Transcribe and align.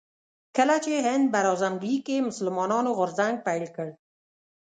کله 0.57 0.75
چې 0.85 0.93
هند 1.07 1.25
براعظمګي 1.33 1.95
کې 2.05 2.25
مسلمانانو 2.29 2.89
غورځنګ 2.97 3.35
پيل 3.47 3.65
کړ 3.75 3.87